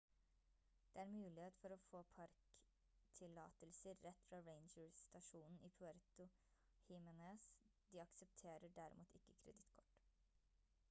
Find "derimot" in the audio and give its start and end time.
8.81-9.13